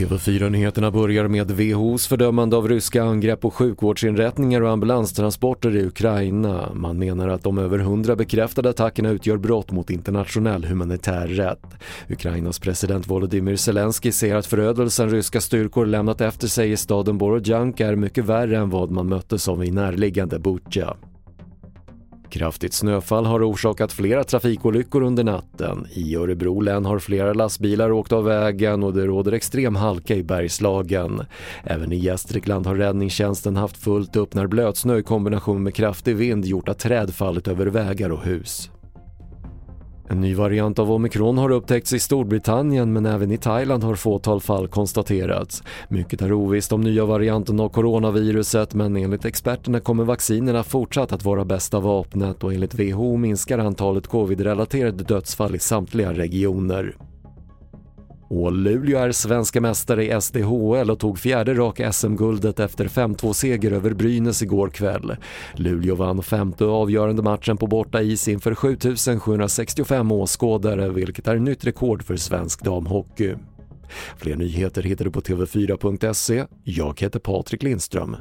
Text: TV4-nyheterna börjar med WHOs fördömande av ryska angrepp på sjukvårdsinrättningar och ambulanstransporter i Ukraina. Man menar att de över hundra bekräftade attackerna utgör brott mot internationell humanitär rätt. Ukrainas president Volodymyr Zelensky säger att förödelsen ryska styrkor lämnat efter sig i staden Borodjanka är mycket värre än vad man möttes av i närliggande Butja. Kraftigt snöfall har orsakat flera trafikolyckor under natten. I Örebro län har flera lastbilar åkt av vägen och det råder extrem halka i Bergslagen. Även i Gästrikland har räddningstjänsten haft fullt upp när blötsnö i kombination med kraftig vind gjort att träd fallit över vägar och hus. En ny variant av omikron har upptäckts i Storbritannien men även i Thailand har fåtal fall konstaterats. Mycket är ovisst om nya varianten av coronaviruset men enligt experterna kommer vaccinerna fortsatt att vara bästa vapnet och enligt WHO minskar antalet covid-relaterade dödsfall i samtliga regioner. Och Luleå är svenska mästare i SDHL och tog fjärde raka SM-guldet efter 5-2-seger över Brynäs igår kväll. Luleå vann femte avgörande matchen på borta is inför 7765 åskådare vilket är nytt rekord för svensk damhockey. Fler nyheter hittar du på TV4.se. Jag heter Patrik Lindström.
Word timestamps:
TV4-nyheterna 0.00 0.90
börjar 0.90 1.28
med 1.28 1.50
WHOs 1.50 2.06
fördömande 2.06 2.56
av 2.56 2.68
ryska 2.68 3.02
angrepp 3.02 3.40
på 3.40 3.50
sjukvårdsinrättningar 3.50 4.60
och 4.60 4.70
ambulanstransporter 4.70 5.76
i 5.76 5.86
Ukraina. 5.86 6.72
Man 6.74 6.98
menar 6.98 7.28
att 7.28 7.42
de 7.42 7.58
över 7.58 7.78
hundra 7.78 8.16
bekräftade 8.16 8.70
attackerna 8.70 9.10
utgör 9.10 9.36
brott 9.36 9.70
mot 9.70 9.90
internationell 9.90 10.64
humanitär 10.64 11.26
rätt. 11.26 11.66
Ukrainas 12.08 12.58
president 12.58 13.08
Volodymyr 13.08 13.56
Zelensky 13.56 14.12
säger 14.12 14.36
att 14.36 14.46
förödelsen 14.46 15.10
ryska 15.10 15.40
styrkor 15.40 15.86
lämnat 15.86 16.20
efter 16.20 16.48
sig 16.48 16.72
i 16.72 16.76
staden 16.76 17.18
Borodjanka 17.18 17.86
är 17.86 17.96
mycket 17.96 18.24
värre 18.24 18.58
än 18.58 18.70
vad 18.70 18.90
man 18.90 19.08
möttes 19.08 19.48
av 19.48 19.64
i 19.64 19.70
närliggande 19.70 20.38
Butja. 20.38 20.96
Kraftigt 22.30 22.74
snöfall 22.74 23.26
har 23.26 23.50
orsakat 23.50 23.92
flera 23.92 24.24
trafikolyckor 24.24 25.02
under 25.02 25.24
natten. 25.24 25.86
I 25.92 26.16
Örebro 26.16 26.60
län 26.60 26.84
har 26.84 26.98
flera 26.98 27.32
lastbilar 27.32 27.92
åkt 27.92 28.12
av 28.12 28.24
vägen 28.24 28.82
och 28.82 28.94
det 28.94 29.06
råder 29.06 29.32
extrem 29.32 29.76
halka 29.76 30.14
i 30.14 30.22
Bergslagen. 30.22 31.22
Även 31.64 31.92
i 31.92 31.96
Gästrikland 31.96 32.66
har 32.66 32.76
räddningstjänsten 32.76 33.56
haft 33.56 33.76
fullt 33.76 34.16
upp 34.16 34.34
när 34.34 34.46
blötsnö 34.46 34.98
i 34.98 35.02
kombination 35.02 35.62
med 35.62 35.74
kraftig 35.74 36.16
vind 36.16 36.44
gjort 36.44 36.68
att 36.68 36.78
träd 36.78 37.14
fallit 37.14 37.48
över 37.48 37.66
vägar 37.66 38.10
och 38.10 38.24
hus. 38.24 38.70
En 40.10 40.20
ny 40.20 40.34
variant 40.34 40.78
av 40.78 40.92
omikron 40.92 41.38
har 41.38 41.50
upptäckts 41.50 41.92
i 41.92 41.98
Storbritannien 41.98 42.92
men 42.92 43.06
även 43.06 43.30
i 43.30 43.36
Thailand 43.36 43.84
har 43.84 43.94
fåtal 43.94 44.40
fall 44.40 44.68
konstaterats. 44.68 45.62
Mycket 45.88 46.22
är 46.22 46.32
ovisst 46.32 46.72
om 46.72 46.80
nya 46.80 47.04
varianten 47.04 47.60
av 47.60 47.68
coronaviruset 47.68 48.74
men 48.74 48.96
enligt 48.96 49.24
experterna 49.24 49.80
kommer 49.80 50.04
vaccinerna 50.04 50.62
fortsatt 50.62 51.12
att 51.12 51.24
vara 51.24 51.44
bästa 51.44 51.80
vapnet 51.80 52.44
och 52.44 52.54
enligt 52.54 52.74
WHO 52.74 53.16
minskar 53.16 53.58
antalet 53.58 54.06
covid-relaterade 54.06 55.04
dödsfall 55.04 55.54
i 55.54 55.58
samtliga 55.58 56.12
regioner. 56.12 56.96
Och 58.30 58.52
Luleå 58.52 58.98
är 58.98 59.12
svenska 59.12 59.60
mästare 59.60 60.04
i 60.04 60.20
SDHL 60.20 60.90
och 60.90 60.98
tog 60.98 61.18
fjärde 61.18 61.54
raka 61.54 61.92
SM-guldet 61.92 62.60
efter 62.60 62.88
5-2-seger 62.88 63.72
över 63.72 63.94
Brynäs 63.94 64.42
igår 64.42 64.68
kväll. 64.68 65.16
Luleå 65.54 65.94
vann 65.94 66.22
femte 66.22 66.64
avgörande 66.64 67.22
matchen 67.22 67.56
på 67.56 67.66
borta 67.66 68.02
is 68.02 68.28
inför 68.28 68.54
7765 68.54 70.12
åskådare 70.12 70.88
vilket 70.88 71.28
är 71.28 71.36
nytt 71.36 71.64
rekord 71.64 72.02
för 72.02 72.16
svensk 72.16 72.64
damhockey. 72.64 73.34
Fler 74.16 74.36
nyheter 74.36 74.82
hittar 74.82 75.04
du 75.04 75.10
på 75.10 75.20
TV4.se. 75.20 76.44
Jag 76.64 77.00
heter 77.00 77.18
Patrik 77.18 77.62
Lindström. 77.62 78.16